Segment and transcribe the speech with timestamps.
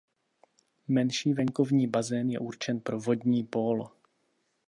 [0.87, 3.91] Menší venkovní bazén je určen pro vodní pólo.